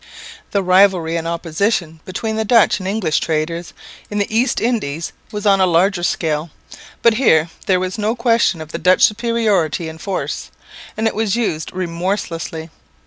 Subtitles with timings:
[0.49, 3.71] The rivalry and opposition between the Dutch and English traders
[4.09, 6.49] in the East Indies was on a larger scale,
[7.03, 10.49] but here there was no question of the Dutch superiority in force,
[10.97, 12.71] and it was used remorselessly.